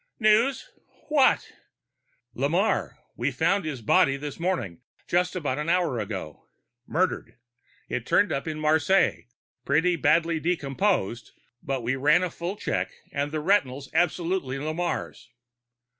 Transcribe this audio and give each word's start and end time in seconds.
"News? 0.19 0.67
What?" 1.09 1.51
"Lamarre. 2.33 2.97
We 3.15 3.29
found 3.29 3.65
his 3.65 3.83
body 3.83 4.17
this 4.17 4.39
morning, 4.39 4.81
just 5.07 5.35
about 5.35 5.59
an 5.59 5.69
hour 5.69 5.99
ago. 5.99 6.47
Murdered. 6.87 7.35
It 7.87 8.07
turned 8.07 8.31
up 8.31 8.47
in 8.47 8.59
Marseilles, 8.59 9.25
pretty 9.63 9.95
badly 9.97 10.39
decomposed, 10.39 11.33
but 11.61 11.83
we 11.83 11.95
ran 11.95 12.23
a 12.23 12.31
full 12.31 12.55
check 12.55 12.91
and 13.11 13.31
the 13.31 13.41
retinal's 13.41 13.91
absolutely 13.93 14.57
Lamarre's." 14.57 15.29